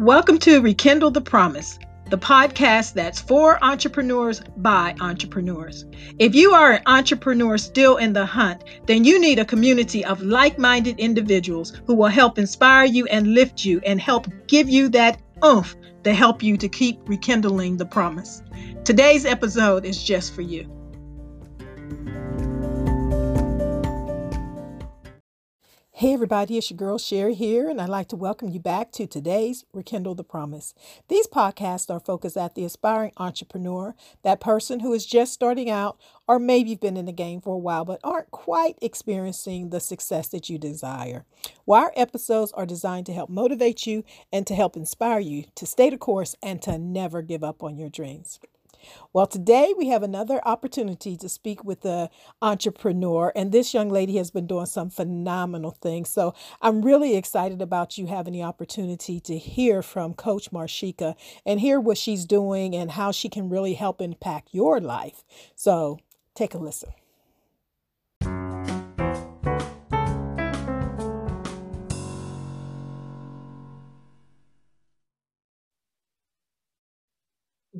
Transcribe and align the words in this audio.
Welcome 0.00 0.38
to 0.40 0.60
Rekindle 0.60 1.12
the 1.12 1.20
Promise, 1.20 1.78
the 2.10 2.18
podcast 2.18 2.94
that's 2.94 3.20
for 3.20 3.62
entrepreneurs 3.64 4.42
by 4.56 4.96
entrepreneurs. 5.00 5.84
If 6.18 6.34
you 6.34 6.52
are 6.52 6.72
an 6.72 6.82
entrepreneur 6.86 7.56
still 7.56 7.98
in 7.98 8.12
the 8.12 8.26
hunt, 8.26 8.64
then 8.86 9.04
you 9.04 9.20
need 9.20 9.38
a 9.38 9.44
community 9.44 10.04
of 10.04 10.20
like 10.20 10.58
minded 10.58 10.98
individuals 10.98 11.80
who 11.86 11.94
will 11.94 12.08
help 12.08 12.40
inspire 12.40 12.84
you 12.84 13.06
and 13.06 13.34
lift 13.34 13.64
you 13.64 13.80
and 13.86 14.00
help 14.00 14.26
give 14.48 14.68
you 14.68 14.88
that 14.88 15.20
oomph 15.44 15.76
to 16.02 16.12
help 16.12 16.42
you 16.42 16.56
to 16.56 16.68
keep 16.68 16.98
rekindling 17.08 17.76
the 17.76 17.86
promise. 17.86 18.42
Today's 18.84 19.24
episode 19.24 19.84
is 19.84 20.02
just 20.02 20.34
for 20.34 20.42
you. 20.42 20.68
Hey 26.04 26.12
everybody, 26.12 26.58
it's 26.58 26.68
your 26.68 26.76
girl 26.76 26.98
Sherry 26.98 27.32
here, 27.32 27.70
and 27.70 27.80
I'd 27.80 27.88
like 27.88 28.08
to 28.08 28.16
welcome 28.16 28.50
you 28.50 28.60
back 28.60 28.92
to 28.92 29.06
today's 29.06 29.64
Rekindle 29.72 30.14
the 30.14 30.22
Promise. 30.22 30.74
These 31.08 31.26
podcasts 31.28 31.88
are 31.88 31.98
focused 31.98 32.36
at 32.36 32.54
the 32.54 32.66
aspiring 32.66 33.12
entrepreneur, 33.16 33.94
that 34.22 34.38
person 34.38 34.80
who 34.80 34.92
is 34.92 35.06
just 35.06 35.32
starting 35.32 35.70
out 35.70 35.98
or 36.28 36.38
maybe 36.38 36.68
you've 36.68 36.80
been 36.80 36.98
in 36.98 37.06
the 37.06 37.10
game 37.12 37.40
for 37.40 37.54
a 37.54 37.58
while 37.58 37.86
but 37.86 38.00
aren't 38.04 38.30
quite 38.30 38.76
experiencing 38.82 39.70
the 39.70 39.80
success 39.80 40.28
that 40.28 40.50
you 40.50 40.58
desire. 40.58 41.24
While 41.64 41.84
our 41.84 41.92
episodes 41.96 42.52
are 42.52 42.66
designed 42.66 43.06
to 43.06 43.14
help 43.14 43.30
motivate 43.30 43.86
you 43.86 44.04
and 44.30 44.46
to 44.46 44.54
help 44.54 44.76
inspire 44.76 45.20
you 45.20 45.44
to 45.54 45.64
stay 45.64 45.88
the 45.88 45.96
course 45.96 46.36
and 46.42 46.60
to 46.60 46.76
never 46.76 47.22
give 47.22 47.42
up 47.42 47.62
on 47.62 47.78
your 47.78 47.88
dreams. 47.88 48.40
Well, 49.12 49.26
today 49.26 49.74
we 49.76 49.88
have 49.88 50.02
another 50.02 50.40
opportunity 50.44 51.16
to 51.16 51.28
speak 51.28 51.64
with 51.64 51.82
the 51.82 52.10
entrepreneur, 52.42 53.32
and 53.34 53.52
this 53.52 53.74
young 53.74 53.88
lady 53.88 54.16
has 54.16 54.30
been 54.30 54.46
doing 54.46 54.66
some 54.66 54.90
phenomenal 54.90 55.70
things. 55.70 56.08
So 56.08 56.34
I'm 56.60 56.82
really 56.82 57.16
excited 57.16 57.62
about 57.62 57.98
you 57.98 58.06
having 58.06 58.32
the 58.32 58.42
opportunity 58.42 59.20
to 59.20 59.38
hear 59.38 59.82
from 59.82 60.14
Coach 60.14 60.50
Marshika 60.50 61.14
and 61.46 61.60
hear 61.60 61.80
what 61.80 61.98
she's 61.98 62.24
doing 62.24 62.74
and 62.74 62.92
how 62.92 63.12
she 63.12 63.28
can 63.28 63.48
really 63.48 63.74
help 63.74 64.00
impact 64.00 64.48
your 64.52 64.80
life. 64.80 65.24
So 65.54 65.98
take 66.34 66.54
a 66.54 66.58
listen. 66.58 66.90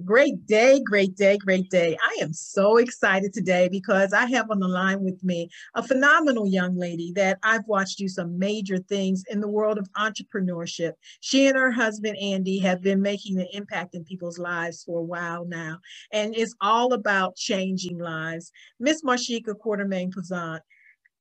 Great 0.04 0.44
day, 0.46 0.80
great 0.84 1.16
day, 1.16 1.38
great 1.38 1.70
day. 1.70 1.96
I 2.02 2.20
am 2.20 2.32
so 2.34 2.76
excited 2.76 3.32
today 3.32 3.68
because 3.70 4.12
I 4.12 4.26
have 4.26 4.50
on 4.50 4.58
the 4.58 4.68
line 4.68 5.02
with 5.02 5.22
me 5.24 5.48
a 5.74 5.82
phenomenal 5.82 6.46
young 6.46 6.76
lady 6.76 7.12
that 7.12 7.38
I've 7.42 7.66
watched 7.66 7.98
do 7.98 8.08
some 8.08 8.38
major 8.38 8.78
things 8.78 9.24
in 9.30 9.40
the 9.40 9.48
world 9.48 9.78
of 9.78 9.88
entrepreneurship. 9.92 10.92
She 11.20 11.46
and 11.46 11.56
her 11.56 11.70
husband, 11.70 12.18
Andy, 12.18 12.58
have 12.58 12.82
been 12.82 13.00
making 13.00 13.40
an 13.40 13.46
impact 13.52 13.94
in 13.94 14.04
people's 14.04 14.38
lives 14.38 14.82
for 14.84 14.98
a 14.98 15.04
while 15.04 15.46
now, 15.46 15.78
and 16.12 16.36
it's 16.36 16.54
all 16.60 16.92
about 16.92 17.36
changing 17.36 17.98
lives. 17.98 18.52
Miss 18.78 19.02
Marshika 19.02 19.54
Quartermain 19.54 20.12
Pazant. 20.12 20.60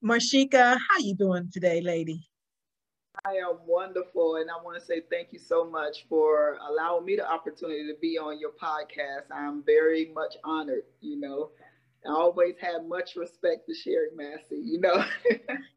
Marshika, 0.04 0.78
how 0.90 0.98
you 1.00 1.16
doing 1.16 1.50
today, 1.54 1.80
lady? 1.80 2.28
I 3.26 3.34
am 3.34 3.60
wonderful, 3.66 4.38
and 4.38 4.50
I 4.50 4.62
want 4.64 4.80
to 4.80 4.86
say 4.86 5.02
thank 5.10 5.32
you 5.32 5.40
so 5.40 5.64
much 5.70 6.06
for 6.10 6.58
allowing 6.68 7.06
me 7.06 7.16
the 7.16 7.30
opportunity 7.30 7.88
to 7.88 7.96
be 8.02 8.18
on 8.18 8.40
your 8.40 8.52
podcast. 8.52 9.32
I'm 9.32 9.64
very 9.64 10.12
much 10.14 10.36
honored. 10.44 10.84
You 11.02 11.20
know, 11.20 11.52
I 12.06 12.12
always 12.12 12.56
had 12.60 12.88
much 12.88 13.16
respect 13.16 13.66
for 13.68 13.74
Sherry 13.74 14.10
Massey. 14.16 14.62
You 14.64 14.82
know. 14.82 15.06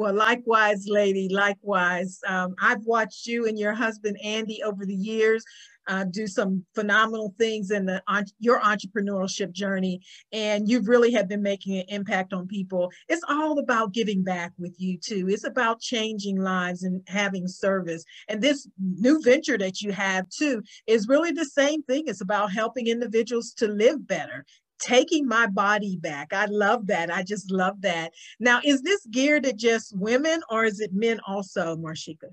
well, 0.00 0.14
likewise, 0.14 0.86
lady. 0.88 1.28
Likewise, 1.28 2.20
um, 2.26 2.54
I've 2.58 2.82
watched 2.86 3.26
you 3.26 3.46
and 3.46 3.58
your 3.58 3.74
husband 3.74 4.16
Andy 4.24 4.62
over 4.62 4.86
the 4.86 4.94
years 4.94 5.44
uh, 5.88 6.04
do 6.04 6.26
some 6.26 6.64
phenomenal 6.74 7.34
things 7.36 7.70
in 7.70 7.84
the 7.84 8.02
on, 8.08 8.24
your 8.38 8.60
entrepreneurship 8.60 9.52
journey, 9.52 10.00
and 10.32 10.66
you 10.70 10.80
really 10.80 11.12
have 11.12 11.28
been 11.28 11.42
making 11.42 11.76
an 11.76 11.84
impact 11.88 12.32
on 12.32 12.46
people. 12.46 12.90
It's 13.10 13.24
all 13.28 13.58
about 13.58 13.92
giving 13.92 14.24
back 14.24 14.52
with 14.58 14.74
you 14.78 14.96
too. 14.96 15.28
It's 15.28 15.44
about 15.44 15.82
changing 15.82 16.40
lives 16.40 16.82
and 16.82 17.02
having 17.06 17.46
service. 17.46 18.02
And 18.28 18.40
this 18.40 18.66
new 18.78 19.20
venture 19.20 19.58
that 19.58 19.82
you 19.82 19.92
have 19.92 20.30
too 20.30 20.62
is 20.86 21.08
really 21.08 21.32
the 21.32 21.44
same 21.44 21.82
thing. 21.82 22.04
It's 22.06 22.22
about 22.22 22.52
helping 22.52 22.86
individuals 22.86 23.52
to 23.58 23.68
live 23.68 24.06
better 24.06 24.46
taking 24.80 25.26
my 25.26 25.46
body 25.46 25.96
back. 25.96 26.32
I 26.32 26.46
love 26.46 26.86
that. 26.88 27.12
I 27.12 27.22
just 27.22 27.50
love 27.50 27.80
that. 27.82 28.12
Now, 28.38 28.60
is 28.64 28.82
this 28.82 29.06
geared 29.10 29.46
at 29.46 29.56
just 29.56 29.96
women 29.96 30.40
or 30.50 30.64
is 30.64 30.80
it 30.80 30.92
men 30.92 31.20
also, 31.26 31.76
Marshika? 31.76 32.30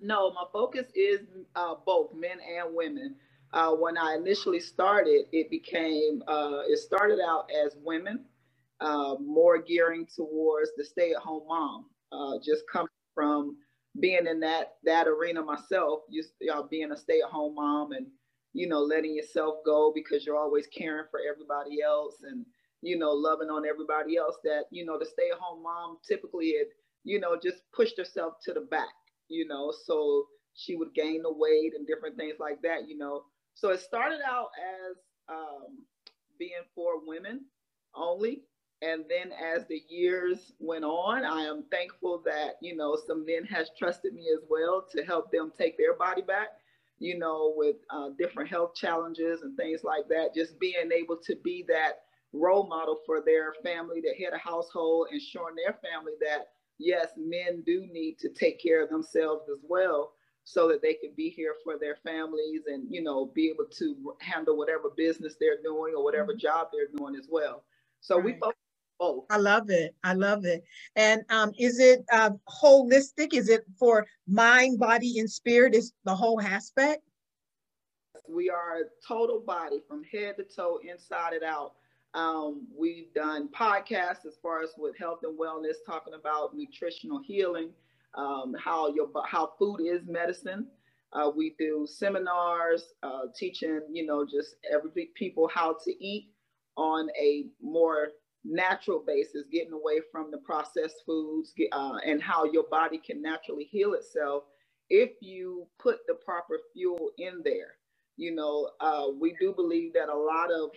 No, 0.00 0.32
my 0.32 0.44
focus 0.52 0.86
is 0.94 1.20
uh, 1.54 1.76
both 1.86 2.14
men 2.14 2.38
and 2.40 2.74
women. 2.74 3.16
Uh, 3.52 3.70
when 3.70 3.96
I 3.96 4.14
initially 4.14 4.60
started, 4.60 5.26
it 5.32 5.48
became, 5.48 6.22
uh, 6.26 6.62
it 6.66 6.78
started 6.78 7.20
out 7.20 7.48
as 7.64 7.76
women, 7.82 8.24
uh, 8.80 9.14
more 9.20 9.62
gearing 9.62 10.06
towards 10.06 10.70
the 10.76 10.84
stay 10.84 11.12
at 11.12 11.22
home 11.22 11.46
mom, 11.46 11.86
uh, 12.12 12.38
just 12.44 12.64
coming 12.70 12.88
from 13.14 13.56
being 14.00 14.26
in 14.26 14.40
that, 14.40 14.74
that 14.82 15.06
arena 15.06 15.40
myself, 15.40 16.00
just 16.12 16.32
being 16.68 16.90
a 16.90 16.96
stay 16.96 17.20
at 17.24 17.30
home 17.30 17.54
mom 17.54 17.92
and, 17.92 18.06
you 18.54 18.68
know, 18.68 18.80
letting 18.80 19.16
yourself 19.16 19.56
go 19.66 19.92
because 19.94 20.26
you're 20.26 20.38
always 20.38 20.66
caring 20.68 21.06
for 21.10 21.20
everybody 21.30 21.82
else 21.82 22.16
and, 22.24 22.46
you 22.82 22.98
know, 22.98 23.12
loving 23.12 23.50
on 23.50 23.66
everybody 23.66 24.16
else 24.16 24.36
that, 24.44 24.64
you 24.70 24.86
know, 24.86 24.98
the 24.98 25.06
stay 25.06 25.30
at 25.32 25.38
home 25.38 25.62
mom 25.62 25.98
typically 26.08 26.48
it, 26.48 26.68
you 27.04 27.20
know, 27.20 27.38
just 27.42 27.64
pushed 27.74 27.98
herself 27.98 28.34
to 28.44 28.54
the 28.54 28.62
back 28.62 28.88
you 29.28 29.46
know, 29.48 29.72
so 29.86 30.26
she 30.54 30.76
would 30.76 30.94
gain 30.94 31.22
the 31.22 31.32
weight 31.32 31.72
and 31.76 31.86
different 31.86 32.16
things 32.16 32.36
like 32.40 32.62
that, 32.62 32.88
you 32.88 32.98
know. 32.98 33.24
So 33.54 33.70
it 33.70 33.80
started 33.80 34.20
out 34.26 34.48
as 34.90 34.96
um, 35.28 35.84
being 36.38 36.52
for 36.74 37.06
women 37.06 37.42
only. 37.94 38.42
And 38.82 39.04
then 39.08 39.32
as 39.32 39.66
the 39.68 39.82
years 39.88 40.52
went 40.58 40.84
on, 40.84 41.24
I 41.24 41.42
am 41.42 41.64
thankful 41.70 42.22
that, 42.26 42.56
you 42.60 42.76
know, 42.76 42.98
some 43.06 43.24
men 43.24 43.44
has 43.44 43.70
trusted 43.78 44.14
me 44.14 44.28
as 44.34 44.44
well 44.50 44.84
to 44.94 45.04
help 45.04 45.32
them 45.32 45.52
take 45.56 45.78
their 45.78 45.94
body 45.96 46.22
back, 46.22 46.48
you 46.98 47.18
know, 47.18 47.52
with 47.56 47.76
uh, 47.90 48.10
different 48.18 48.48
health 48.48 48.74
challenges 48.74 49.42
and 49.42 49.56
things 49.56 49.82
like 49.84 50.08
that. 50.08 50.34
Just 50.34 50.58
being 50.58 50.90
able 50.92 51.16
to 51.24 51.36
be 51.42 51.64
that 51.68 52.02
role 52.32 52.66
model 52.66 53.00
for 53.06 53.22
their 53.24 53.54
family, 53.62 54.00
the 54.00 54.14
head 54.22 54.32
of 54.32 54.40
household, 54.40 55.08
and 55.10 55.20
showing 55.20 55.54
their 55.54 55.78
family 55.82 56.12
that 56.20 56.48
yes, 56.78 57.08
men 57.16 57.62
do 57.66 57.86
need 57.92 58.18
to 58.18 58.28
take 58.28 58.60
care 58.60 58.82
of 58.82 58.90
themselves 58.90 59.44
as 59.50 59.60
well 59.68 60.12
so 60.44 60.68
that 60.68 60.82
they 60.82 60.94
can 60.94 61.10
be 61.16 61.30
here 61.30 61.54
for 61.64 61.78
their 61.78 61.96
families 62.04 62.62
and 62.66 62.84
you 62.90 63.02
know 63.02 63.32
be 63.34 63.48
able 63.48 63.64
to 63.64 64.14
handle 64.20 64.56
whatever 64.56 64.90
business 64.96 65.36
they're 65.40 65.62
doing 65.62 65.94
or 65.96 66.04
whatever 66.04 66.32
mm-hmm. 66.32 66.38
job 66.38 66.68
they're 66.72 66.94
doing 66.96 67.16
as 67.16 67.26
well 67.30 67.64
so 68.00 68.16
right. 68.16 68.24
we 68.26 68.32
both 68.32 68.54
both. 68.98 69.24
I 69.30 69.36
love 69.36 69.70
it. 69.70 69.94
I 70.04 70.14
love 70.14 70.44
it. 70.44 70.64
And 70.96 71.22
um, 71.30 71.52
is 71.58 71.78
it 71.78 72.04
uh, 72.12 72.30
holistic? 72.48 73.34
Is 73.34 73.48
it 73.48 73.64
for 73.78 74.06
mind 74.26 74.78
body 74.78 75.18
and 75.18 75.30
spirit? 75.30 75.74
Is 75.74 75.92
the 76.04 76.14
whole 76.14 76.40
aspect? 76.40 77.02
We 78.28 78.48
are 78.48 78.78
a 78.78 79.06
total 79.06 79.40
body 79.40 79.82
from 79.86 80.02
head 80.04 80.36
to 80.38 80.44
toe 80.44 80.80
inside 80.88 81.34
and 81.34 81.42
out. 81.44 81.74
Um, 82.14 82.66
we've 82.76 83.12
done 83.12 83.48
podcasts 83.48 84.24
as 84.26 84.36
far 84.40 84.62
as 84.62 84.70
with 84.78 84.96
health 84.96 85.20
and 85.24 85.38
wellness, 85.38 85.74
talking 85.84 86.14
about 86.14 86.56
nutritional 86.56 87.20
healing, 87.26 87.70
um, 88.14 88.54
how 88.58 88.94
your 88.94 89.10
how 89.26 89.52
food 89.58 89.80
is 89.80 90.06
medicine. 90.06 90.68
Uh, 91.12 91.30
we 91.34 91.54
do 91.58 91.86
seminars 91.88 92.94
uh, 93.02 93.22
teaching, 93.36 93.80
you 93.92 94.06
know, 94.06 94.24
just 94.24 94.56
every 94.72 95.10
people 95.14 95.48
how 95.52 95.76
to 95.84 96.04
eat 96.04 96.30
on 96.76 97.08
a 97.20 97.46
more 97.60 98.08
natural 98.44 99.02
basis, 99.06 99.44
getting 99.50 99.72
away 99.72 100.00
from 100.12 100.30
the 100.30 100.38
processed 100.38 101.02
foods, 101.06 101.52
uh, 101.72 101.98
and 102.06 102.22
how 102.22 102.44
your 102.44 102.64
body 102.70 102.98
can 102.98 103.22
naturally 103.22 103.64
heal 103.64 103.94
itself 103.94 104.44
if 104.90 105.10
you 105.20 105.66
put 105.78 105.98
the 106.06 106.14
proper 106.24 106.58
fuel 106.72 107.10
in 107.18 107.40
there. 107.44 107.76
You 108.16 108.34
know, 108.34 108.70
uh, 108.80 109.06
we 109.18 109.34
do 109.40 109.52
believe 109.54 109.92
that 109.94 110.08
a 110.08 110.16
lot 110.16 110.50
of 110.52 110.70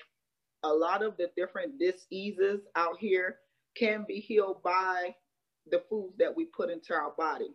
a 0.64 0.74
lot 0.74 1.04
of 1.04 1.16
the 1.18 1.30
different 1.38 1.80
diseases 1.80 2.62
out 2.76 2.98
here 3.00 3.38
can 3.78 4.06
be 4.08 4.20
healed 4.20 4.64
by 4.64 5.14
the 5.70 5.84
foods 5.90 6.18
that 6.18 6.36
we 6.36 6.46
put 6.46 6.70
into 6.70 6.94
our 6.94 7.12
body. 7.18 7.54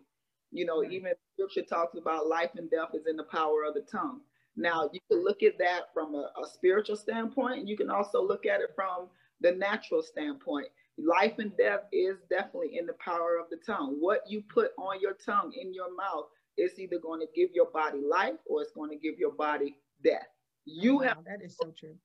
You 0.51 0.65
know, 0.65 0.83
even 0.83 1.11
scripture 1.33 1.63
talks 1.63 1.97
about 1.97 2.27
life 2.27 2.51
and 2.55 2.69
death 2.69 2.89
is 2.93 3.07
in 3.07 3.17
the 3.17 3.23
power 3.23 3.63
of 3.67 3.73
the 3.73 3.85
tongue. 3.91 4.21
Now, 4.55 4.89
you 4.93 4.99
can 5.11 5.23
look 5.23 5.41
at 5.41 5.57
that 5.57 5.85
from 5.93 6.13
a, 6.13 6.31
a 6.41 6.47
spiritual 6.47 6.95
standpoint, 6.95 7.59
and 7.59 7.67
you 7.67 7.75
can 7.75 7.89
also 7.89 8.25
look 8.25 8.45
at 8.45 8.61
it 8.61 8.69
from 8.75 9.07
the 9.43 9.51
natural 9.51 10.01
standpoint. 10.01 10.67
Life 10.97 11.33
and 11.39 11.55
death 11.57 11.81
is 11.91 12.17
definitely 12.29 12.77
in 12.77 12.85
the 12.85 12.95
power 13.03 13.37
of 13.37 13.49
the 13.49 13.57
tongue. 13.65 13.97
What 13.99 14.21
you 14.27 14.43
put 14.53 14.71
on 14.77 15.01
your 15.01 15.13
tongue, 15.13 15.51
in 15.59 15.73
your 15.73 15.95
mouth, 15.95 16.25
is 16.57 16.79
either 16.79 16.99
going 16.99 17.19
to 17.19 17.27
give 17.35 17.49
your 17.53 17.69
body 17.71 17.99
life 18.09 18.35
or 18.45 18.61
it's 18.61 18.71
going 18.71 18.89
to 18.89 18.95
give 18.95 19.19
your 19.19 19.33
body 19.33 19.75
death. 20.03 20.27
You 20.65 20.97
wow, 20.97 21.03
have 21.03 21.17
that 21.25 21.43
is 21.43 21.57
so 21.59 21.73
true. 21.77 21.95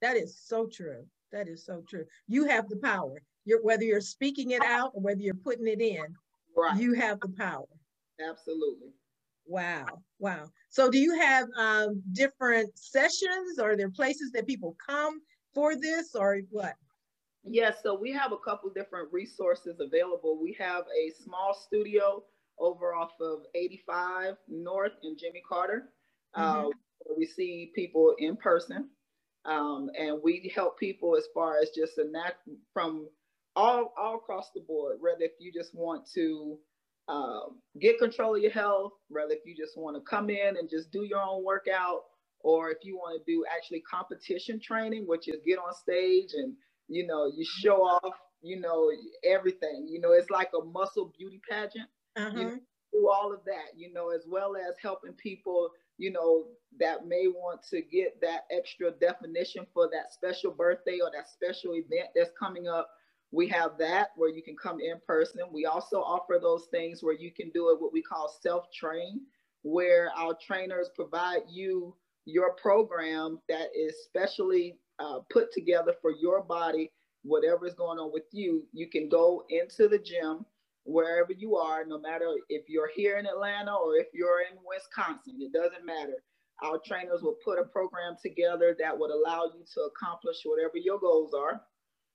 That 0.00 0.16
is 0.16 0.38
so 0.44 0.66
true. 0.72 1.04
That 1.32 1.48
is 1.48 1.66
so 1.66 1.82
true. 1.88 2.04
You 2.26 2.46
have 2.46 2.68
the 2.68 2.76
power. 2.76 3.20
You're, 3.44 3.62
whether 3.62 3.82
you're 3.82 4.00
speaking 4.00 4.52
it 4.52 4.62
out 4.62 4.92
or 4.94 5.02
whether 5.02 5.20
you're 5.20 5.34
putting 5.34 5.66
it 5.66 5.80
in, 5.80 6.04
right. 6.56 6.78
you 6.80 6.94
have 6.94 7.18
the 7.20 7.28
power. 7.36 7.66
Absolutely. 8.20 8.92
Wow. 9.46 9.86
Wow. 10.18 10.50
So 10.68 10.90
do 10.90 10.98
you 10.98 11.18
have 11.18 11.48
um, 11.56 12.02
different 12.12 12.70
sessions 12.78 13.58
or 13.58 13.72
are 13.72 13.76
there 13.76 13.90
places 13.90 14.30
that 14.32 14.46
people 14.46 14.76
come 14.86 15.20
for 15.58 15.74
this 15.74 16.14
or 16.14 16.38
what? 16.50 16.74
Yes, 17.42 17.78
so 17.82 17.98
we 17.98 18.12
have 18.12 18.32
a 18.32 18.36
couple 18.48 18.70
different 18.70 19.12
resources 19.12 19.80
available. 19.80 20.38
We 20.40 20.56
have 20.58 20.84
a 20.84 21.12
small 21.24 21.52
studio 21.66 22.22
over 22.60 22.94
off 22.94 23.12
of 23.20 23.40
85 23.56 24.34
North 24.48 24.92
and 25.02 25.18
Jimmy 25.18 25.42
Carter. 25.48 25.88
Mm-hmm. 26.36 26.66
Uh, 26.66 26.70
we 27.16 27.26
see 27.26 27.72
people 27.74 28.14
in 28.18 28.36
person, 28.36 28.88
um, 29.46 29.90
and 29.98 30.20
we 30.22 30.52
help 30.54 30.78
people 30.78 31.16
as 31.16 31.24
far 31.34 31.58
as 31.60 31.70
just 31.70 31.98
a 31.98 32.04
nat- 32.04 32.36
from 32.72 33.08
all 33.56 33.92
all 33.98 34.16
across 34.16 34.50
the 34.54 34.60
board. 34.60 34.98
Whether 35.00 35.24
if 35.24 35.32
you 35.40 35.52
just 35.52 35.74
want 35.74 36.08
to 36.14 36.58
uh, 37.08 37.40
get 37.80 37.98
control 37.98 38.36
of 38.36 38.42
your 38.42 38.52
health, 38.52 38.92
whether 39.08 39.32
if 39.32 39.44
you 39.44 39.56
just 39.56 39.76
want 39.76 39.96
to 39.96 40.02
come 40.08 40.30
in 40.30 40.56
and 40.56 40.70
just 40.70 40.92
do 40.92 41.02
your 41.02 41.20
own 41.20 41.44
workout, 41.44 42.02
or 42.40 42.70
if 42.70 42.78
you 42.82 42.96
want 42.96 43.24
to 43.24 43.32
do 43.32 43.44
actually 43.54 43.80
competition 43.80 44.60
training, 44.60 45.06
which 45.06 45.28
is 45.28 45.36
get 45.46 45.58
on 45.58 45.74
stage 45.74 46.30
and 46.34 46.54
you 46.88 47.06
know 47.06 47.30
you 47.34 47.44
show 47.44 47.82
off, 47.82 48.14
you 48.42 48.60
know 48.60 48.90
everything. 49.24 49.86
You 49.88 50.00
know 50.00 50.12
it's 50.12 50.30
like 50.30 50.50
a 50.60 50.64
muscle 50.64 51.12
beauty 51.16 51.40
pageant. 51.48 51.88
Uh-huh. 52.16 52.30
You 52.36 52.44
know, 52.44 52.58
do 52.92 53.08
all 53.08 53.32
of 53.32 53.44
that, 53.44 53.76
you 53.76 53.92
know, 53.92 54.10
as 54.10 54.24
well 54.26 54.56
as 54.56 54.74
helping 54.80 55.12
people, 55.12 55.70
you 55.98 56.10
know, 56.10 56.46
that 56.80 57.06
may 57.06 57.26
want 57.26 57.62
to 57.70 57.82
get 57.82 58.18
that 58.22 58.44
extra 58.50 58.90
definition 58.92 59.66
for 59.74 59.90
that 59.92 60.10
special 60.10 60.50
birthday 60.50 60.98
or 61.02 61.10
that 61.14 61.28
special 61.28 61.74
event 61.74 62.08
that's 62.14 62.30
coming 62.38 62.66
up 62.66 62.88
we 63.30 63.46
have 63.48 63.76
that 63.78 64.08
where 64.16 64.30
you 64.30 64.42
can 64.42 64.56
come 64.56 64.80
in 64.80 64.96
person. 65.06 65.42
We 65.52 65.66
also 65.66 65.98
offer 65.98 66.38
those 66.40 66.66
things 66.70 67.02
where 67.02 67.14
you 67.14 67.30
can 67.30 67.50
do 67.50 67.70
it 67.70 67.80
what 67.80 67.92
we 67.92 68.02
call 68.02 68.34
self 68.40 68.72
train, 68.72 69.20
where 69.62 70.10
our 70.16 70.34
trainers 70.34 70.90
provide 70.94 71.42
you 71.50 71.94
your 72.28 72.52
program 72.52 73.38
that 73.48 73.68
is 73.74 74.04
specially 74.04 74.76
uh, 74.98 75.20
put 75.30 75.50
together 75.52 75.94
for 76.02 76.12
your 76.12 76.42
body, 76.42 76.90
whatever 77.22 77.66
is 77.66 77.74
going 77.74 77.98
on 77.98 78.12
with 78.12 78.24
you. 78.32 78.64
You 78.72 78.88
can 78.88 79.08
go 79.08 79.44
into 79.48 79.88
the 79.88 79.98
gym 79.98 80.44
wherever 80.84 81.32
you 81.32 81.56
are, 81.56 81.84
no 81.86 81.98
matter 81.98 82.26
if 82.48 82.68
you're 82.68 82.90
here 82.94 83.16
in 83.18 83.26
Atlanta 83.26 83.74
or 83.74 83.96
if 83.96 84.08
you're 84.12 84.40
in 84.40 84.58
Wisconsin, 84.66 85.36
it 85.40 85.52
doesn't 85.52 85.86
matter. 85.86 86.22
Our 86.62 86.78
trainers 86.84 87.22
will 87.22 87.36
put 87.44 87.58
a 87.58 87.64
program 87.64 88.16
together 88.20 88.76
that 88.78 88.98
would 88.98 89.10
allow 89.10 89.44
you 89.44 89.64
to 89.74 89.80
accomplish 89.82 90.38
whatever 90.44 90.76
your 90.76 90.98
goals 90.98 91.32
are. 91.32 91.62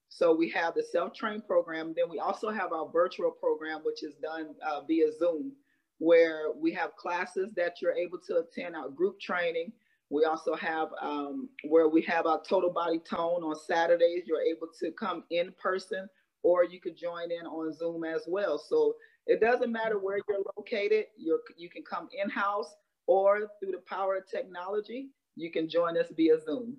So 0.10 0.36
we 0.36 0.50
have 0.50 0.76
the 0.76 0.84
self-train 0.84 1.42
program. 1.42 1.94
Then 1.96 2.10
we 2.10 2.20
also 2.20 2.52
have 2.52 2.72
our 2.72 2.88
virtual 2.92 3.32
program, 3.32 3.82
which 3.84 4.04
is 4.04 4.14
done 4.22 4.54
uh, 4.68 4.82
via 4.88 5.12
Zoom, 5.18 5.54
where 5.98 6.52
we 6.56 6.72
have 6.74 6.96
classes 6.98 7.52
that 7.56 7.82
you're 7.82 7.94
able 7.94 8.20
to 8.28 8.44
attend, 8.44 8.76
our 8.76 8.90
group 8.90 9.20
training. 9.20 9.72
We 10.10 10.26
also 10.26 10.56
have 10.56 10.90
um, 11.02 11.50
where 11.64 11.90
we 11.90 12.02
have 12.04 12.26
our 12.26 12.42
total 12.48 12.72
body 12.72 13.00
tone 13.00 13.44
on 13.44 13.56
Saturdays. 13.56 14.24
You're 14.26 14.42
able 14.42 14.68
to 14.80 14.92
come 14.92 15.24
in 15.32 15.54
person 15.62 16.08
or 16.44 16.64
you 16.64 16.80
could 16.80 16.98
join 16.98 17.32
in 17.32 17.46
on 17.48 17.74
Zoom 17.74 18.04
as 18.04 18.24
well. 18.28 18.58
So 18.58 18.96
it 19.26 19.40
doesn't 19.42 19.72
matter 19.72 19.98
where 19.98 20.20
you're 20.28 20.44
located. 20.58 21.06
You're, 21.18 21.40
you 21.58 21.70
can 21.70 21.84
come 21.84 22.10
in-house 22.12 22.76
or 23.08 23.50
through 23.60 23.72
the 23.72 23.82
power 23.88 24.18
of 24.18 24.30
technology, 24.30 25.10
you 25.36 25.52
can 25.52 25.68
join 25.68 25.98
us 25.98 26.08
via 26.16 26.40
Zoom. 26.40 26.78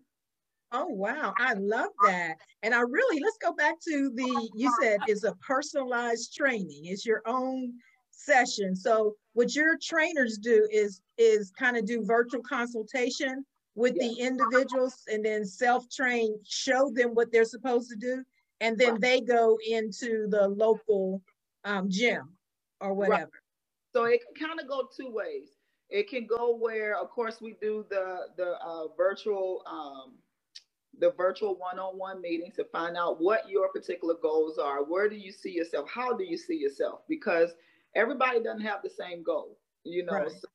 Oh, 0.72 0.86
wow. 0.86 1.34
I 1.38 1.54
love 1.54 1.90
that. 2.04 2.36
And 2.62 2.74
I 2.74 2.80
really, 2.80 3.20
let's 3.20 3.38
go 3.40 3.52
back 3.52 3.76
to 3.88 4.10
the, 4.14 4.50
you 4.54 4.74
said 4.80 4.98
it's 5.06 5.24
a 5.24 5.34
personalized 5.36 6.34
training. 6.34 6.82
It's 6.84 7.06
your 7.06 7.22
own 7.26 7.74
session. 8.16 8.74
So 8.76 9.16
what 9.32 9.54
your 9.54 9.76
trainers 9.82 10.38
do 10.38 10.66
is, 10.70 11.00
is 11.18 11.50
kind 11.50 11.76
of 11.76 11.86
do 11.86 12.04
virtual 12.04 12.42
consultation 12.42 13.44
with 13.74 13.94
the 13.98 14.12
individuals 14.20 15.02
and 15.08 15.24
then 15.24 15.44
self-train, 15.44 16.38
show 16.46 16.90
them 16.94 17.10
what 17.10 17.32
they're 17.32 17.44
supposed 17.44 17.90
to 17.90 17.96
do. 17.96 18.24
And 18.60 18.78
then 18.78 18.92
right. 18.92 19.00
they 19.00 19.20
go 19.20 19.58
into 19.68 20.28
the 20.30 20.48
local 20.48 21.20
um, 21.64 21.90
gym 21.90 22.30
or 22.80 22.94
whatever. 22.94 23.22
Right. 23.22 23.28
So 23.92 24.04
it 24.04 24.20
can 24.36 24.48
kind 24.48 24.60
of 24.60 24.68
go 24.68 24.88
two 24.96 25.10
ways. 25.10 25.48
It 25.90 26.08
can 26.08 26.26
go 26.26 26.56
where, 26.56 26.96
of 26.96 27.10
course, 27.10 27.40
we 27.40 27.56
do 27.60 27.84
the 27.90 28.28
the 28.36 28.54
uh, 28.64 28.86
virtual 28.96 29.62
um, 29.66 30.14
the 30.98 31.12
virtual 31.16 31.56
one-on-one 31.56 32.20
meetings 32.20 32.54
to 32.56 32.64
find 32.64 32.96
out 32.96 33.20
what 33.20 33.48
your 33.48 33.68
particular 33.70 34.14
goals 34.22 34.58
are. 34.58 34.84
Where 34.84 35.08
do 35.08 35.16
you 35.16 35.32
see 35.32 35.50
yourself? 35.50 35.88
How 35.88 36.16
do 36.16 36.24
you 36.24 36.36
see 36.36 36.56
yourself? 36.56 37.00
Because 37.08 37.50
everybody 37.94 38.42
doesn't 38.42 38.62
have 38.64 38.82
the 38.82 38.90
same 38.90 39.22
goal, 39.22 39.58
you 39.84 40.04
know. 40.04 40.12
Right. 40.12 40.30
So 40.30 40.48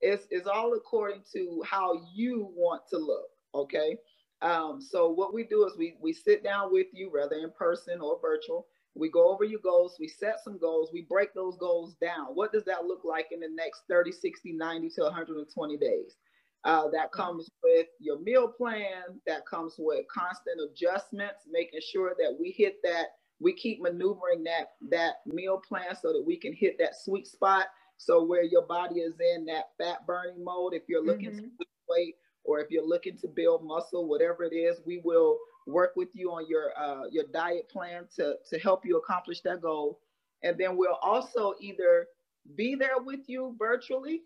it's 0.00 0.26
it's 0.30 0.46
all 0.46 0.74
according 0.74 1.22
to 1.34 1.62
how 1.66 2.00
you 2.14 2.52
want 2.54 2.82
to 2.90 2.98
look. 2.98 3.28
Okay. 3.54 3.96
Um, 4.40 4.80
so 4.80 5.10
what 5.10 5.34
we 5.34 5.44
do 5.44 5.66
is 5.66 5.72
we 5.76 5.96
we 6.00 6.12
sit 6.12 6.44
down 6.44 6.72
with 6.72 6.86
you, 6.92 7.10
whether 7.10 7.36
in 7.36 7.50
person 7.58 8.00
or 8.00 8.18
virtual. 8.20 8.66
We 8.94 9.10
go 9.10 9.32
over 9.32 9.44
your 9.44 9.60
goals, 9.60 9.96
we 10.00 10.08
set 10.08 10.40
some 10.42 10.58
goals, 10.58 10.90
we 10.92 11.02
break 11.02 11.32
those 11.32 11.56
goals 11.56 11.94
down. 12.00 12.34
What 12.34 12.52
does 12.52 12.64
that 12.64 12.84
look 12.84 13.02
like 13.04 13.28
in 13.30 13.38
the 13.38 13.48
next 13.48 13.82
30, 13.88 14.10
60, 14.10 14.52
90 14.54 14.88
to 14.96 15.02
120 15.02 15.76
days? 15.76 16.16
Uh, 16.64 16.88
that 16.90 17.12
comes 17.12 17.48
with 17.62 17.86
your 18.00 18.18
meal 18.18 18.48
plan, 18.48 19.20
that 19.26 19.46
comes 19.46 19.76
with 19.78 20.04
constant 20.12 20.60
adjustments, 20.60 21.46
making 21.48 21.80
sure 21.80 22.14
that 22.18 22.36
we 22.40 22.50
hit 22.50 22.76
that, 22.82 23.06
we 23.40 23.52
keep 23.52 23.80
maneuvering 23.80 24.44
that 24.44 24.72
that 24.90 25.16
meal 25.26 25.60
plan 25.66 25.94
so 26.00 26.12
that 26.12 26.24
we 26.24 26.36
can 26.36 26.52
hit 26.52 26.76
that 26.78 26.96
sweet 26.96 27.26
spot. 27.26 27.66
So 27.96 28.22
where 28.24 28.44
your 28.44 28.66
body 28.66 29.00
is 29.00 29.14
in 29.34 29.44
that 29.46 29.70
fat 29.76 30.06
burning 30.06 30.44
mode, 30.44 30.74
if 30.74 30.82
you're 30.88 31.04
looking 31.04 31.30
mm-hmm. 31.30 31.38
to 31.38 31.42
lose 31.58 31.86
weight 31.88 32.14
or 32.44 32.60
if 32.60 32.70
you're 32.70 32.86
looking 32.86 33.16
to 33.18 33.28
build 33.28 33.64
muscle, 33.64 34.06
whatever 34.08 34.44
it 34.44 34.54
is, 34.54 34.80
we 34.86 35.00
will 35.04 35.38
work 35.66 35.92
with 35.96 36.08
you 36.14 36.30
on 36.30 36.46
your 36.48 36.72
uh, 36.78 37.04
your 37.10 37.24
diet 37.32 37.68
plan 37.68 38.06
to 38.16 38.36
to 38.48 38.58
help 38.58 38.84
you 38.84 38.98
accomplish 38.98 39.40
that 39.42 39.60
goal. 39.60 40.00
And 40.42 40.56
then 40.56 40.76
we'll 40.76 40.98
also 41.02 41.54
either 41.60 42.06
be 42.54 42.74
there 42.74 42.98
with 42.98 43.20
you 43.26 43.54
virtually 43.58 44.22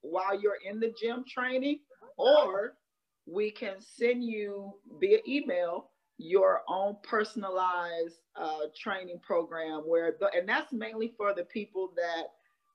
while 0.00 0.40
you're 0.40 0.58
in 0.68 0.78
the 0.80 0.94
gym 1.00 1.24
training, 1.28 1.80
or 2.16 2.74
we 3.26 3.50
can 3.50 3.76
send 3.80 4.24
you 4.24 4.72
via 5.00 5.18
email 5.26 5.90
your 6.18 6.62
own 6.68 6.96
personalized 7.02 8.20
uh, 8.36 8.66
training 8.78 9.20
program 9.22 9.80
where 9.80 10.16
the, 10.18 10.30
and 10.34 10.48
that's 10.48 10.72
mainly 10.72 11.12
for 11.16 11.34
the 11.34 11.44
people 11.44 11.92
that 11.96 12.28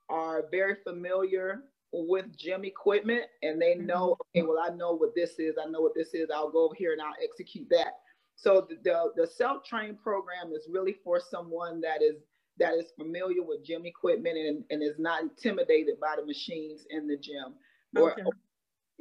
are 0.09 0.43
very 0.51 0.75
familiar 0.83 1.63
with 1.93 2.25
gym 2.37 2.63
equipment 2.63 3.23
and 3.41 3.61
they 3.61 3.75
know 3.75 4.11
mm-hmm. 4.11 4.39
okay 4.39 4.47
well 4.47 4.63
i 4.63 4.73
know 4.75 4.93
what 4.93 5.13
this 5.15 5.39
is 5.39 5.55
i 5.61 5.69
know 5.69 5.81
what 5.81 5.93
this 5.95 6.13
is 6.13 6.29
i'll 6.33 6.51
go 6.51 6.65
over 6.65 6.75
here 6.75 6.93
and 6.93 7.01
i'll 7.01 7.13
execute 7.21 7.67
that 7.69 7.95
so 8.35 8.65
the, 8.69 8.77
the, 8.83 9.23
the 9.23 9.27
self-train 9.27 9.97
program 10.01 10.53
is 10.55 10.67
really 10.69 10.95
for 11.03 11.19
someone 11.19 11.81
that 11.81 12.01
is 12.01 12.15
that 12.57 12.73
is 12.73 12.91
familiar 12.97 13.41
with 13.41 13.65
gym 13.65 13.85
equipment 13.85 14.37
and, 14.37 14.63
and 14.69 14.83
is 14.83 14.99
not 14.99 15.21
intimidated 15.21 15.99
by 15.99 16.15
the 16.17 16.25
machines 16.25 16.85
in 16.89 17.07
the 17.07 17.17
gym. 17.17 17.55
Okay. 17.97 18.21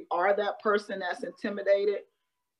Or 0.09 0.29
are 0.29 0.35
that 0.35 0.59
person 0.61 0.99
that's 0.99 1.23
intimidated, 1.23 1.99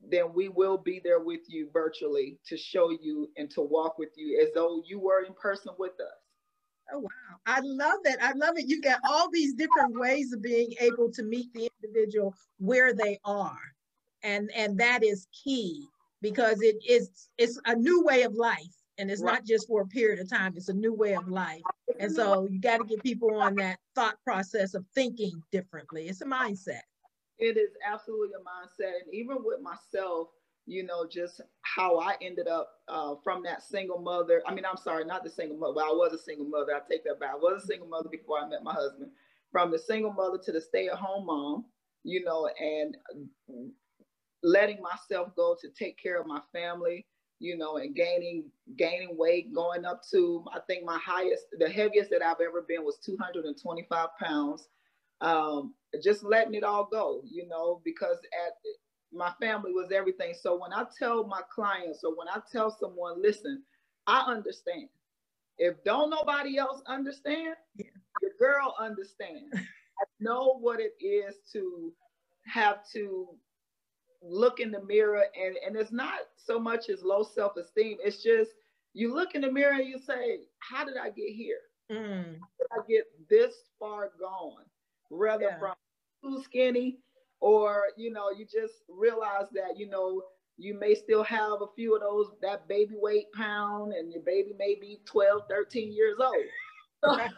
then 0.10 0.34
we 0.34 0.50
will 0.50 0.78
be 0.78 1.00
there 1.04 1.20
with 1.20 1.42
you 1.48 1.70
virtually 1.72 2.40
to 2.48 2.58
show 2.58 2.90
you 2.90 3.30
and 3.38 3.50
to 3.52 3.62
walk 3.62 3.98
with 3.98 4.10
you 4.16 4.42
as 4.42 4.50
though 4.54 4.82
you 4.86 5.00
were 5.00 5.24
in 5.24 5.34
person 5.34 5.74
with 5.78 5.94
us. 5.94 6.18
Oh 6.94 7.00
wow. 7.00 7.10
I 7.46 7.60
love 7.62 8.00
that. 8.04 8.22
I 8.22 8.34
love 8.34 8.58
it. 8.58 8.68
You 8.68 8.82
got 8.82 9.00
all 9.08 9.30
these 9.30 9.54
different 9.54 9.98
ways 9.98 10.34
of 10.34 10.42
being 10.42 10.74
able 10.80 11.12
to 11.12 11.24
meet 11.24 11.54
the 11.54 11.70
individual 11.82 12.34
where 12.58 12.94
they 12.94 13.20
are. 13.24 13.60
And 14.24 14.52
and 14.56 14.78
that 14.80 15.04
is 15.04 15.28
key 15.32 15.88
because 16.22 16.62
it 16.62 16.78
is 16.88 17.30
it's 17.38 17.60
a 17.66 17.76
new 17.76 18.04
way 18.04 18.24
of 18.24 18.34
life 18.36 18.76
and 18.98 19.10
it's 19.10 19.22
right. 19.22 19.34
not 19.34 19.46
just 19.46 19.68
for 19.68 19.82
a 19.82 19.88
period 19.88 20.20
of 20.20 20.30
time 20.30 20.54
it's 20.56 20.70
a 20.70 20.74
new 20.74 20.94
way 20.94 21.14
of 21.14 21.28
life 21.28 21.62
and 22.00 22.12
so 22.12 22.48
you 22.50 22.60
got 22.60 22.78
to 22.78 22.84
get 22.86 23.02
people 23.04 23.36
on 23.42 23.56
that 23.56 23.80
thought 23.96 24.16
process 24.24 24.74
of 24.74 24.86
thinking 24.94 25.42
differently 25.52 26.08
it's 26.08 26.22
a 26.22 26.26
mindset 26.26 26.82
it 27.42 27.58
is 27.58 27.72
absolutely 27.86 28.36
a 28.36 28.40
mindset. 28.40 29.04
And 29.04 29.14
even 29.14 29.38
with 29.44 29.62
myself 29.62 30.30
you 30.68 30.84
know 30.86 31.08
just 31.12 31.42
how 31.64 31.98
i 31.98 32.16
ended 32.22 32.48
up 32.48 32.70
uh, 32.88 33.16
from 33.24 33.42
that 33.42 33.64
single 33.64 34.00
mother 34.00 34.44
i 34.46 34.54
mean 34.54 34.64
i'm 34.64 34.78
sorry 34.78 35.04
not 35.04 35.24
the 35.24 35.30
single 35.30 35.58
mother 35.58 35.82
i 35.82 35.90
was 35.90 36.14
a 36.14 36.20
single 36.20 36.46
mother 36.46 36.72
i 36.76 36.80
take 36.88 37.04
that 37.04 37.20
back. 37.20 37.32
I 37.34 37.36
was 37.36 37.64
a 37.64 37.66
single 37.66 37.88
mother 37.88 38.10
before 38.10 38.38
i 38.40 38.48
met 38.48 38.64
my 38.64 38.74
husband. 38.74 39.10
From 39.52 39.72
the 39.72 39.80
single 39.80 40.14
mother 40.14 40.38
to 40.38 40.52
the 40.52 40.62
stay-at-home 40.62 41.26
mom 41.26 41.66
you 42.04 42.24
know 42.24 42.48
and 42.60 42.96
letting 44.44 44.80
myself 44.84 45.36
go 45.36 45.58
to 45.60 45.70
take 45.70 45.98
care 45.98 46.22
of 46.22 46.28
my 46.28 46.42
family 46.54 47.08
you 47.42 47.58
know, 47.58 47.78
and 47.78 47.96
gaining 47.96 48.46
gaining 48.78 49.18
weight, 49.18 49.54
going 49.54 49.84
up 49.84 50.02
to 50.12 50.46
I 50.54 50.60
think 50.68 50.86
my 50.86 51.00
highest, 51.04 51.46
the 51.58 51.68
heaviest 51.68 52.12
that 52.12 52.22
I've 52.22 52.40
ever 52.40 52.64
been 52.68 52.86
was 52.86 53.00
225 53.04 54.08
pounds. 54.22 54.68
Um, 55.22 55.74
just 56.04 56.24
letting 56.24 56.56
it 56.56 56.64
all 56.64 56.88
go, 56.92 57.22
you 57.30 57.48
know, 57.48 57.82
because 57.84 58.18
at 58.48 58.54
my 59.14 59.32
family 59.42 59.72
was 59.72 59.92
everything. 59.92 60.34
So 60.40 60.60
when 60.60 60.74
I 60.74 60.86
tell 60.98 61.26
my 61.26 61.42
clients 61.54 62.04
or 62.04 62.16
when 62.16 62.28
I 62.28 62.40
tell 62.52 62.76
someone, 62.80 63.22
listen, 63.22 63.64
I 64.08 64.22
understand. 64.22 64.90
If 65.58 65.84
don't 65.84 66.10
nobody 66.10 66.58
else 66.58 66.82
understand, 66.88 67.56
yeah. 67.76 67.86
your 68.22 68.32
girl 68.40 68.74
understands. 68.80 69.54
I 69.54 70.06
know 70.20 70.58
what 70.60 70.80
it 70.80 70.94
is 71.04 71.36
to 71.54 71.94
have 72.46 72.80
to 72.94 73.28
look 74.24 74.60
in 74.60 74.72
the 74.72 74.84
mirror 74.84 75.26
and, 75.40 75.56
and 75.66 75.76
it's 75.76 75.92
not 75.92 76.20
so 76.38 76.60
much 76.60 76.90
as 76.90 77.04
low 77.04 77.24
self-esteem. 77.24 77.98
It's 78.04 78.24
just 78.24 78.52
you 78.94 79.14
look 79.14 79.36
in 79.36 79.42
the 79.42 79.52
mirror 79.52 79.74
and 79.74 79.88
you 79.88 80.00
say, 80.00 80.40
How 80.60 80.86
did 80.86 80.98
I 80.98 81.10
get 81.10 81.30
here? 81.30 81.60
Mm. 81.92 82.34
did 82.34 82.68
I 82.72 82.78
get 82.88 83.04
this 83.30 83.54
far 83.78 84.12
gone? 84.20 84.64
Rather 85.12 85.46
yeah. 85.46 85.60
from 85.60 85.76
too 86.24 86.42
skinny, 86.44 86.98
or 87.40 87.84
you 87.98 88.12
know, 88.12 88.32
you 88.32 88.46
just 88.46 88.84
realize 88.90 89.48
that, 89.54 89.78
you 89.78 89.90
know, 89.90 90.24
you 90.58 90.78
may 90.78 90.94
still 90.96 91.24
have 91.24 91.62
a 91.62 91.68
few 91.76 91.96
of 91.96 92.02
those 92.02 92.28
that 92.42 92.68
baby 92.68 92.94
weight 92.96 93.32
pound 93.34 93.94
and 93.94 94.12
your 94.12 94.22
baby 94.22 94.54
may 94.58 94.76
be 94.80 95.00
12 95.06 95.42
13 95.50 95.92
years 95.92 96.18
old 96.20 96.36
right. 97.18 97.32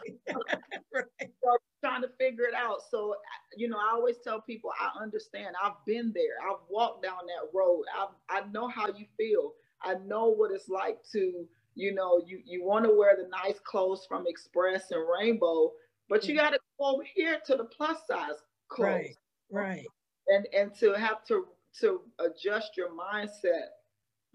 right. 0.92 1.04
so 1.42 1.56
trying 1.82 2.02
to 2.02 2.10
figure 2.18 2.44
it 2.44 2.54
out 2.54 2.80
so 2.90 3.14
you 3.56 3.68
know 3.68 3.78
i 3.78 3.94
always 3.94 4.16
tell 4.22 4.40
people 4.42 4.70
i 4.78 5.02
understand 5.02 5.54
i've 5.62 5.82
been 5.86 6.12
there 6.14 6.36
i've 6.46 6.60
walked 6.68 7.02
down 7.02 7.18
that 7.26 7.48
road 7.54 7.84
i 7.96 8.06
i 8.28 8.42
know 8.52 8.68
how 8.68 8.88
you 8.88 9.06
feel 9.16 9.52
i 9.82 9.94
know 10.06 10.26
what 10.26 10.50
it's 10.50 10.68
like 10.68 10.98
to 11.10 11.46
you 11.74 11.94
know 11.94 12.22
you 12.26 12.40
you 12.44 12.62
want 12.62 12.84
to 12.84 12.94
wear 12.94 13.16
the 13.16 13.28
nice 13.28 13.58
clothes 13.64 14.04
from 14.06 14.26
express 14.26 14.90
and 14.90 15.06
rainbow 15.18 15.72
but 16.08 16.26
you 16.26 16.34
mm. 16.34 16.38
got 16.38 16.50
to 16.50 16.58
go 16.78 16.94
over 16.94 17.04
here 17.14 17.38
to 17.46 17.56
the 17.56 17.64
plus 17.64 17.98
size 18.06 18.34
clothes 18.68 18.88
right 18.88 19.16
right 19.50 19.86
and 20.28 20.46
and 20.56 20.74
to 20.74 20.92
have 20.92 21.24
to 21.24 21.46
to 21.80 22.00
adjust 22.20 22.76
your 22.76 22.90
mindset 22.90 23.68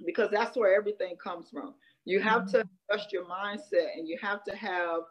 because 0.05 0.29
that's 0.31 0.57
where 0.57 0.75
everything 0.75 1.15
comes 1.21 1.49
from. 1.49 1.73
You 2.05 2.19
have 2.21 2.43
mm-hmm. 2.43 2.61
to 2.61 2.69
adjust 2.89 3.11
your 3.11 3.25
mindset 3.25 3.95
and 3.95 4.07
you 4.07 4.17
have 4.21 4.43
to 4.45 4.55
have 4.55 5.01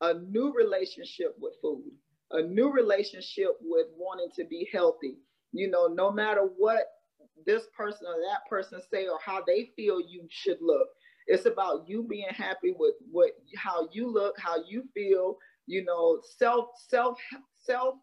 a 0.00 0.14
new 0.14 0.52
relationship 0.52 1.34
with 1.40 1.54
food, 1.62 1.90
a 2.32 2.42
new 2.42 2.70
relationship 2.70 3.50
with 3.62 3.86
wanting 3.96 4.30
to 4.36 4.44
be 4.44 4.68
healthy. 4.72 5.18
You 5.52 5.70
know, 5.70 5.86
no 5.86 6.10
matter 6.10 6.48
what 6.56 6.86
this 7.46 7.64
person 7.76 8.06
or 8.06 8.16
that 8.30 8.48
person 8.48 8.80
say 8.92 9.06
or 9.06 9.18
how 9.24 9.42
they 9.46 9.70
feel 9.76 10.00
you 10.00 10.26
should 10.30 10.58
look. 10.60 10.88
It's 11.26 11.46
about 11.46 11.88
you 11.88 12.06
being 12.08 12.28
happy 12.28 12.74
with 12.78 12.94
what 13.10 13.30
how 13.56 13.88
you 13.92 14.12
look, 14.12 14.38
how 14.38 14.62
you 14.68 14.84
feel, 14.94 15.38
you 15.66 15.84
know, 15.84 16.20
self 16.38 16.66
self 16.88 17.18
self 17.64 17.94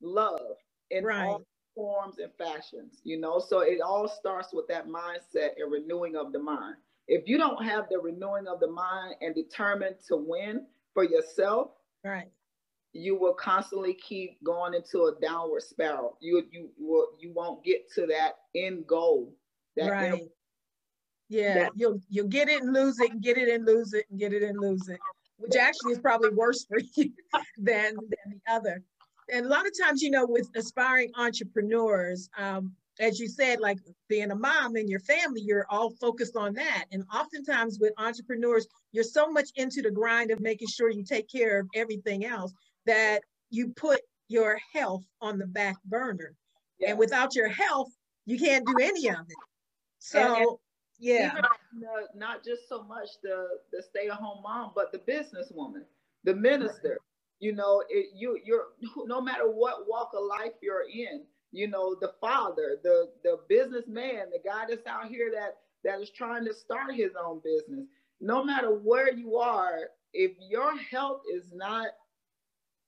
love 0.00 0.56
in 0.90 1.04
right. 1.04 1.26
all 1.26 1.46
forms 1.74 2.18
and 2.18 2.32
fashions, 2.38 3.00
you 3.04 3.20
know. 3.20 3.38
So 3.38 3.60
it 3.60 3.80
all 3.80 4.08
starts 4.08 4.52
with 4.52 4.66
that 4.68 4.88
mindset 4.88 5.50
and 5.58 5.70
renewing 5.70 6.16
of 6.16 6.32
the 6.32 6.38
mind. 6.38 6.76
If 7.08 7.28
you 7.28 7.38
don't 7.38 7.64
have 7.64 7.86
the 7.90 7.98
renewing 7.98 8.48
of 8.48 8.60
the 8.60 8.70
mind 8.70 9.14
and 9.20 9.34
determined 9.34 9.96
to 10.08 10.16
win 10.16 10.66
for 10.92 11.04
yourself, 11.04 11.70
right, 12.04 12.30
you 12.92 13.16
will 13.18 13.34
constantly 13.34 13.94
keep 13.94 14.42
going 14.42 14.74
into 14.74 15.04
a 15.04 15.20
downward 15.20 15.62
spiral. 15.62 16.16
You 16.20 16.42
you 16.50 16.70
will 16.78 17.08
you 17.20 17.32
won't 17.32 17.64
get 17.64 17.90
to 17.94 18.06
that 18.06 18.32
end 18.54 18.86
goal. 18.86 19.32
That 19.76 19.90
right. 19.90 20.12
End, 20.12 20.28
yeah, 21.28 21.54
that, 21.54 21.72
you'll 21.74 22.00
you'll 22.08 22.28
get 22.28 22.48
it 22.48 22.62
and 22.62 22.72
lose 22.72 22.98
it, 23.00 23.10
and 23.10 23.20
get 23.22 23.36
it 23.36 23.48
and 23.48 23.66
lose 23.66 23.92
it, 23.92 24.06
and 24.10 24.18
get 24.18 24.32
it 24.32 24.42
and 24.42 24.58
lose 24.58 24.88
it, 24.88 25.00
which 25.38 25.56
actually 25.56 25.92
is 25.92 25.98
probably 25.98 26.30
worse 26.30 26.64
for 26.64 26.78
you 26.78 27.12
than 27.58 27.94
than 27.94 28.40
the 28.46 28.52
other 28.52 28.82
and 29.32 29.46
a 29.46 29.48
lot 29.48 29.66
of 29.66 29.72
times, 29.78 30.02
you 30.02 30.10
know, 30.10 30.26
with 30.26 30.48
aspiring 30.54 31.10
entrepreneurs, 31.16 32.28
um, 32.38 32.72
as 32.98 33.18
you 33.18 33.28
said, 33.28 33.60
like 33.60 33.78
being 34.08 34.30
a 34.30 34.34
mom 34.34 34.76
and 34.76 34.88
your 34.88 35.00
family, 35.00 35.42
you're 35.42 35.66
all 35.68 35.90
focused 35.90 36.36
on 36.36 36.54
that. 36.54 36.84
And 36.92 37.04
oftentimes 37.12 37.78
with 37.80 37.92
entrepreneurs, 37.98 38.66
you're 38.92 39.04
so 39.04 39.30
much 39.30 39.50
into 39.56 39.82
the 39.82 39.90
grind 39.90 40.30
of 40.30 40.40
making 40.40 40.68
sure 40.68 40.90
you 40.90 41.04
take 41.04 41.28
care 41.28 41.60
of 41.60 41.68
everything 41.74 42.24
else 42.24 42.52
that 42.86 43.22
you 43.50 43.68
put 43.68 44.00
your 44.28 44.58
health 44.72 45.04
on 45.20 45.38
the 45.38 45.46
back 45.46 45.76
burner. 45.84 46.34
And 46.86 46.98
without 46.98 47.34
your 47.34 47.48
health, 47.48 47.88
you 48.24 48.38
can't 48.38 48.66
do 48.66 48.74
any 48.80 49.08
of 49.08 49.20
it. 49.28 49.36
So, 49.98 50.60
yeah. 50.98 51.34
The, 51.78 52.18
not 52.18 52.44
just 52.44 52.68
so 52.68 52.82
much 52.82 53.08
the, 53.22 53.46
the 53.72 53.82
stay 53.82 54.08
at 54.08 54.14
home 54.14 54.42
mom, 54.42 54.72
but 54.74 54.92
the 54.92 54.98
businesswoman, 54.98 55.82
the 56.24 56.34
minister, 56.34 56.98
you 57.40 57.52
know 57.52 57.82
it, 57.88 58.06
you 58.14 58.38
you're 58.44 58.68
no 59.06 59.20
matter 59.20 59.50
what 59.50 59.88
walk 59.88 60.10
of 60.16 60.24
life 60.24 60.52
you're 60.62 60.86
in 60.92 61.22
you 61.52 61.68
know 61.68 61.94
the 62.00 62.12
father 62.20 62.78
the 62.82 63.10
the 63.24 63.38
businessman 63.48 64.30
the 64.32 64.40
guy 64.44 64.64
that's 64.68 64.86
out 64.86 65.06
here 65.06 65.30
that 65.34 65.56
that 65.84 66.00
is 66.00 66.10
trying 66.10 66.44
to 66.44 66.52
start 66.52 66.94
his 66.94 67.12
own 67.22 67.40
business. 67.44 67.86
No 68.20 68.42
matter 68.42 68.70
where 68.70 69.12
you 69.12 69.36
are 69.36 69.90
if 70.12 70.32
your 70.40 70.76
health 70.78 71.20
is 71.32 71.52
not 71.54 71.88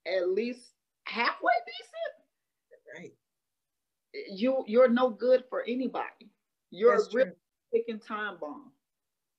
at 0.06 0.30
least 0.30 0.72
halfway 1.04 1.52
decent 1.66 3.02
right. 3.02 3.12
you 4.30 4.64
you're 4.66 4.88
no 4.88 5.10
good 5.10 5.44
for 5.48 5.62
anybody. 5.68 6.30
You're 6.70 6.96
that's 6.96 7.14
a 7.14 7.16
real 7.16 7.32
ticking 7.72 7.98
time 7.98 8.36
bomb 8.40 8.70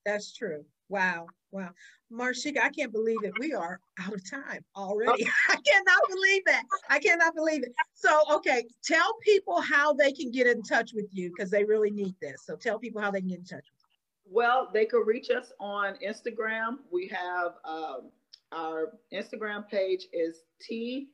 that's 0.05 0.33
true 0.33 0.63
wow 0.89 1.25
Wow. 1.51 1.69
Marshika, 2.12 2.59
I 2.62 2.69
can't 2.69 2.91
believe 2.91 3.24
it. 3.24 3.33
We 3.39 3.53
are 3.53 3.79
out 4.00 4.13
of 4.13 4.29
time 4.29 4.63
already. 4.75 5.27
I 5.50 5.55
cannot 5.55 6.01
believe 6.09 6.43
that. 6.45 6.63
I 6.89 7.00
cannot 7.00 7.33
believe 7.36 7.63
it. 7.63 7.74
So, 7.93 8.21
okay, 8.33 8.65
tell 8.83 9.15
people 9.24 9.62
how 9.62 9.93
they 9.93 10.12
can 10.12 10.31
get 10.31 10.48
in 10.48 10.62
touch 10.62 10.91
with 10.93 11.07
you 11.12 11.29
because 11.29 11.50
they 11.50 11.63
really 11.63 11.91
need 11.91 12.15
this. 12.21 12.43
So, 12.45 12.55
tell 12.55 12.79
people 12.79 13.01
how 13.01 13.12
they 13.12 13.19
can 13.19 13.29
get 13.29 13.39
in 13.39 13.45
touch 13.45 13.57
with 13.57 13.65
you. 13.65 14.31
Well, 14.31 14.69
they 14.74 14.86
could 14.86 15.07
reach 15.07 15.31
us 15.31 15.51
on 15.59 15.95
Instagram. 16.05 16.77
We 16.91 17.07
have 17.07 17.53
um, 17.65 18.12
our 18.51 18.93
Instagram 19.13 19.67
page 19.67 20.07
is 20.13 20.43
TMYBB 20.69 21.07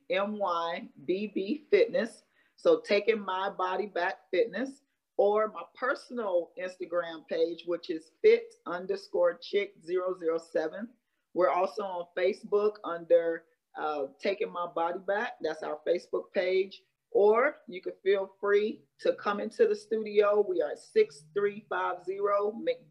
Fitness. 1.70 2.24
So, 2.58 2.82
taking 2.82 3.22
my 3.22 3.50
body 3.50 3.88
back 3.88 4.20
fitness 4.32 4.82
or 5.18 5.48
my 5.54 5.62
personal 5.76 6.52
Instagram 6.62 7.28
page, 7.30 7.64
which 7.66 7.90
is 7.90 8.12
fit 8.22 8.54
underscore 8.66 9.40
chick 9.42 9.74
007. 9.86 10.88
We're 11.34 11.50
also 11.50 11.84
on 11.84 12.06
Facebook 12.18 12.74
under 12.84 13.44
uh, 13.80 14.06
Taking 14.22 14.52
My 14.52 14.68
Body 14.74 15.00
Back. 15.06 15.34
That's 15.42 15.64
our 15.64 15.80
Facebook 15.88 16.32
page. 16.34 16.82
Or 17.12 17.58
you 17.68 17.82
can 17.82 17.94
feel 18.04 18.32
free 18.42 18.82
to 19.02 19.14
come 19.14 19.40
into 19.40 19.68
the 19.68 19.76
studio. 19.76 20.46
We 20.48 20.62
are 20.62 20.72
at 20.72 20.80
6350 20.80 22.20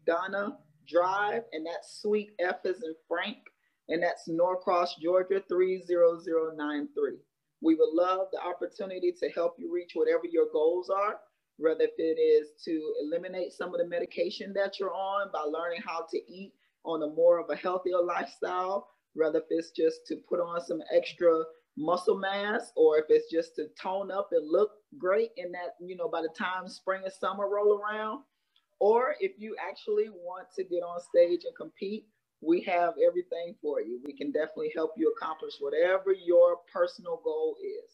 McDonough 0.09 0.57
Drive, 0.87 1.43
and 1.51 1.65
that's 1.65 2.01
Suite 2.01 2.31
F 2.39 2.57
is 2.65 2.83
in 2.83 2.95
Frank, 3.07 3.37
and 3.89 4.01
that's 4.01 4.27
Norcross, 4.27 4.95
Georgia 5.01 5.43
30093. 5.47 7.11
We 7.61 7.75
would 7.75 7.93
love 7.93 8.27
the 8.31 8.39
opportunity 8.41 9.13
to 9.19 9.29
help 9.29 9.55
you 9.59 9.71
reach 9.71 9.91
whatever 9.93 10.23
your 10.31 10.47
goals 10.51 10.89
are 10.89 11.19
whether 11.57 11.83
if 11.85 11.91
it 11.97 12.19
is 12.19 12.49
to 12.65 12.93
eliminate 13.03 13.53
some 13.53 13.73
of 13.73 13.79
the 13.79 13.87
medication 13.87 14.53
that 14.53 14.79
you're 14.79 14.93
on 14.93 15.29
by 15.33 15.41
learning 15.41 15.81
how 15.85 16.05
to 16.11 16.17
eat 16.31 16.53
on 16.85 17.03
a 17.03 17.07
more 17.07 17.39
of 17.39 17.49
a 17.49 17.55
healthier 17.55 18.01
lifestyle, 18.03 18.89
whether 19.13 19.39
if 19.39 19.45
it's 19.49 19.71
just 19.71 20.01
to 20.07 20.17
put 20.29 20.39
on 20.39 20.61
some 20.65 20.81
extra 20.93 21.43
muscle 21.77 22.17
mass 22.17 22.71
or 22.75 22.97
if 22.99 23.05
it's 23.09 23.31
just 23.31 23.55
to 23.55 23.67
tone 23.81 24.11
up 24.11 24.29
and 24.31 24.49
look 24.49 24.71
great 24.97 25.31
in 25.37 25.51
that, 25.51 25.75
you 25.81 25.95
know, 25.95 26.09
by 26.09 26.21
the 26.21 26.29
time 26.37 26.67
spring 26.67 27.01
and 27.03 27.13
summer 27.13 27.49
roll 27.49 27.79
around, 27.81 28.23
or 28.79 29.15
if 29.21 29.33
you 29.37 29.55
actually 29.69 30.09
want 30.09 30.47
to 30.55 30.63
get 30.63 30.83
on 30.83 30.99
stage 31.01 31.41
and 31.45 31.55
compete, 31.57 32.05
we 32.41 32.61
have 32.61 32.93
everything 33.07 33.55
for 33.61 33.81
you. 33.81 34.01
We 34.05 34.13
can 34.13 34.31
definitely 34.31 34.71
help 34.75 34.91
you 34.97 35.13
accomplish 35.17 35.53
whatever 35.59 36.13
your 36.13 36.57
personal 36.73 37.21
goal 37.23 37.55
is. 37.63 37.91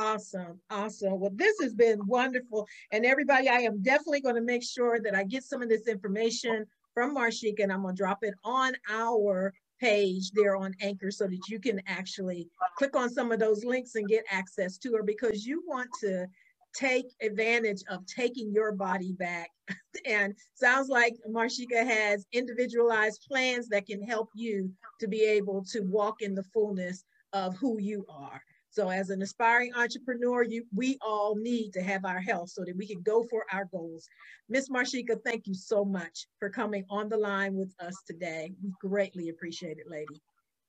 Awesome. 0.00 0.58
Awesome. 0.70 1.20
Well, 1.20 1.32
this 1.34 1.60
has 1.60 1.74
been 1.74 2.00
wonderful. 2.06 2.66
And 2.90 3.04
everybody, 3.04 3.50
I 3.50 3.58
am 3.58 3.82
definitely 3.82 4.22
going 4.22 4.34
to 4.36 4.40
make 4.40 4.62
sure 4.62 4.98
that 4.98 5.14
I 5.14 5.24
get 5.24 5.44
some 5.44 5.60
of 5.60 5.68
this 5.68 5.88
information 5.88 6.64
from 6.94 7.14
Marshika 7.14 7.64
and 7.64 7.70
I'm 7.70 7.82
going 7.82 7.94
to 7.94 8.02
drop 8.02 8.20
it 8.22 8.32
on 8.42 8.72
our 8.88 9.52
page 9.78 10.30
there 10.30 10.56
on 10.56 10.74
Anchor 10.80 11.10
so 11.10 11.26
that 11.26 11.48
you 11.48 11.60
can 11.60 11.82
actually 11.86 12.48
click 12.78 12.96
on 12.96 13.10
some 13.10 13.30
of 13.30 13.40
those 13.40 13.62
links 13.62 13.94
and 13.94 14.08
get 14.08 14.24
access 14.30 14.78
to 14.78 14.94
her 14.94 15.02
because 15.02 15.44
you 15.44 15.62
want 15.66 15.90
to 16.00 16.26
take 16.74 17.04
advantage 17.20 17.82
of 17.90 18.06
taking 18.06 18.50
your 18.54 18.72
body 18.72 19.12
back. 19.12 19.50
and 20.06 20.34
sounds 20.54 20.88
like 20.88 21.14
Marshika 21.28 21.86
has 21.86 22.24
individualized 22.32 23.26
plans 23.28 23.68
that 23.68 23.84
can 23.84 24.02
help 24.02 24.30
you 24.34 24.72
to 24.98 25.08
be 25.08 25.24
able 25.24 25.62
to 25.72 25.80
walk 25.80 26.22
in 26.22 26.34
the 26.34 26.44
fullness 26.54 27.04
of 27.34 27.54
who 27.58 27.78
you 27.78 28.06
are. 28.08 28.40
So 28.70 28.88
as 28.88 29.10
an 29.10 29.20
aspiring 29.20 29.74
entrepreneur, 29.74 30.44
you, 30.44 30.64
we 30.74 30.96
all 31.02 31.34
need 31.34 31.72
to 31.72 31.82
have 31.82 32.04
our 32.04 32.20
health 32.20 32.50
so 32.50 32.64
that 32.64 32.76
we 32.76 32.86
can 32.86 33.02
go 33.02 33.24
for 33.24 33.44
our 33.52 33.64
goals. 33.64 34.08
Miss 34.48 34.68
Marshika, 34.68 35.20
thank 35.24 35.48
you 35.48 35.54
so 35.54 35.84
much 35.84 36.26
for 36.38 36.48
coming 36.48 36.84
on 36.88 37.08
the 37.08 37.16
line 37.16 37.56
with 37.56 37.74
us 37.80 37.96
today. 38.06 38.52
We 38.62 38.72
greatly 38.80 39.28
appreciate 39.28 39.78
it, 39.78 39.90
lady. 39.90 40.22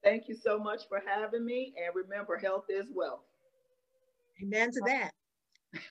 Thank 0.03 0.27
you 0.27 0.35
so 0.35 0.57
much 0.57 0.87
for 0.89 1.01
having 1.05 1.45
me. 1.45 1.75
And 1.77 1.95
remember, 1.95 2.37
health 2.37 2.65
is 2.69 2.87
wealth. 2.91 3.21
Amen 4.41 4.71
to 4.71 4.81
that. 4.87 5.11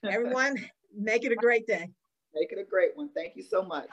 Everyone, 0.03 0.57
make 0.95 1.23
it 1.23 1.31
a 1.31 1.37
great 1.37 1.65
day. 1.65 1.87
Make 2.35 2.51
it 2.51 2.59
a 2.59 2.69
great 2.69 2.95
one. 2.95 3.09
Thank 3.15 3.37
you 3.37 3.43
so 3.43 3.63
much. 3.63 3.89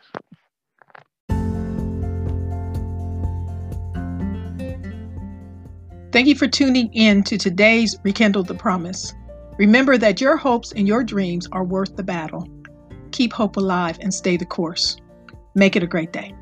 Thank 6.10 6.26
you 6.26 6.34
for 6.34 6.48
tuning 6.48 6.90
in 6.94 7.22
to 7.24 7.36
today's 7.36 7.98
Rekindle 8.02 8.44
the 8.44 8.54
Promise. 8.54 9.12
Remember 9.58 9.98
that 9.98 10.22
your 10.22 10.38
hopes 10.38 10.72
and 10.72 10.88
your 10.88 11.04
dreams 11.04 11.46
are 11.52 11.64
worth 11.64 11.96
the 11.96 12.02
battle. 12.02 12.48
Keep 13.10 13.34
hope 13.34 13.58
alive 13.58 13.98
and 14.00 14.12
stay 14.12 14.38
the 14.38 14.46
course. 14.46 14.96
Make 15.54 15.76
it 15.76 15.82
a 15.82 15.86
great 15.86 16.10
day. 16.10 16.34